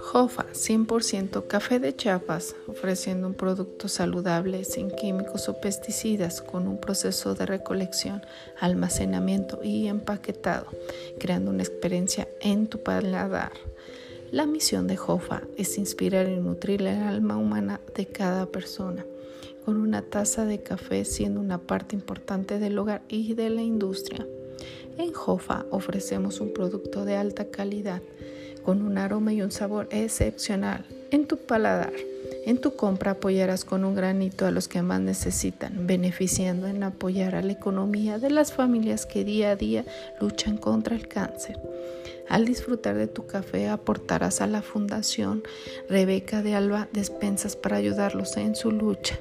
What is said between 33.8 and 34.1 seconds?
un